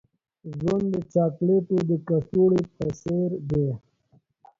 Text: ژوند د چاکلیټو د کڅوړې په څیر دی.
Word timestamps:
ژوند 0.57 0.85
د 0.93 0.95
چاکلیټو 1.13 1.77
د 1.89 1.91
کڅوړې 2.07 2.61
په 2.75 2.85
څیر 2.99 3.31
دی. 3.49 3.67